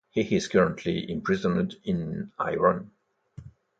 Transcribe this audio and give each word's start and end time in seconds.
He 0.09 0.21
is 0.35 0.47
currently 0.47 1.07
imprisoned 1.11 1.75
in 1.83 2.31
Iran. 2.39 2.89